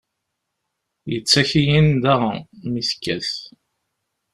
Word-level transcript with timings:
Yettaki 1.11 1.61
i 1.77 1.79
nnda 1.85 2.15
mi 2.71 2.81
tekkat. 2.89 3.29